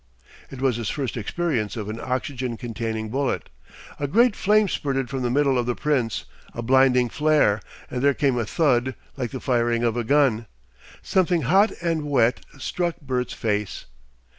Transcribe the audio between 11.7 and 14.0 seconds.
and wet struck Bert's face.